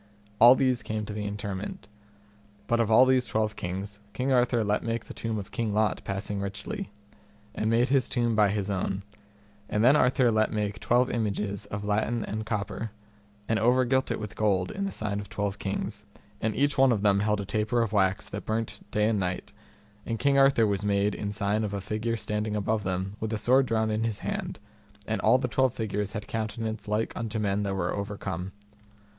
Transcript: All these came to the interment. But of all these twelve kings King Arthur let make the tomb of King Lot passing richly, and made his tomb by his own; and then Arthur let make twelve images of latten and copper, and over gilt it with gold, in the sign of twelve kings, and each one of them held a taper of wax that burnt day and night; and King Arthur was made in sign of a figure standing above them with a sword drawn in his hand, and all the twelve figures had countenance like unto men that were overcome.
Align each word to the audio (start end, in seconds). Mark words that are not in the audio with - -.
All 0.39 0.55
these 0.55 0.81
came 0.81 1.05
to 1.05 1.13
the 1.13 1.27
interment. 1.27 1.87
But 2.65 2.79
of 2.79 2.89
all 2.89 3.05
these 3.05 3.27
twelve 3.27 3.55
kings 3.55 3.99
King 4.13 4.31
Arthur 4.33 4.63
let 4.63 4.81
make 4.81 5.05
the 5.05 5.13
tomb 5.13 5.37
of 5.37 5.51
King 5.51 5.75
Lot 5.75 6.03
passing 6.03 6.41
richly, 6.41 6.89
and 7.53 7.69
made 7.69 7.89
his 7.89 8.09
tomb 8.09 8.35
by 8.35 8.49
his 8.49 8.67
own; 8.67 9.03
and 9.69 9.83
then 9.83 9.95
Arthur 9.95 10.31
let 10.31 10.51
make 10.51 10.79
twelve 10.79 11.11
images 11.11 11.67
of 11.67 11.85
latten 11.85 12.25
and 12.25 12.47
copper, 12.47 12.89
and 13.47 13.59
over 13.59 13.85
gilt 13.85 14.09
it 14.09 14.19
with 14.19 14.35
gold, 14.35 14.71
in 14.71 14.85
the 14.85 14.91
sign 14.91 15.19
of 15.19 15.29
twelve 15.29 15.59
kings, 15.59 16.03
and 16.41 16.55
each 16.55 16.79
one 16.79 16.91
of 16.91 17.03
them 17.03 17.19
held 17.19 17.39
a 17.39 17.45
taper 17.45 17.83
of 17.83 17.93
wax 17.93 18.27
that 18.27 18.43
burnt 18.43 18.79
day 18.89 19.07
and 19.07 19.19
night; 19.19 19.53
and 20.03 20.17
King 20.17 20.35
Arthur 20.35 20.65
was 20.65 20.83
made 20.83 21.13
in 21.13 21.31
sign 21.31 21.63
of 21.63 21.75
a 21.75 21.79
figure 21.79 22.15
standing 22.17 22.55
above 22.55 22.81
them 22.83 23.17
with 23.19 23.31
a 23.31 23.37
sword 23.37 23.67
drawn 23.67 23.91
in 23.91 24.03
his 24.03 24.17
hand, 24.25 24.57
and 25.05 25.21
all 25.21 25.37
the 25.37 25.47
twelve 25.47 25.75
figures 25.75 26.13
had 26.13 26.25
countenance 26.27 26.87
like 26.87 27.13
unto 27.15 27.37
men 27.37 27.61
that 27.61 27.75
were 27.75 27.93
overcome. 27.93 28.51